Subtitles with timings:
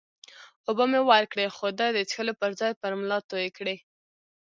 [0.67, 3.75] اوبه مې ورکړې، خو ده د څښلو پر ځای پر ملا توی کړې.